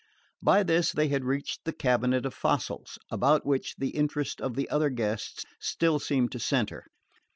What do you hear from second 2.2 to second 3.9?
of fossils, about which the